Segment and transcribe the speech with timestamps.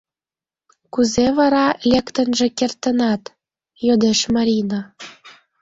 [0.93, 3.23] —Кузе вара лектынже кертынат?—
[3.85, 4.81] йодеш Марина.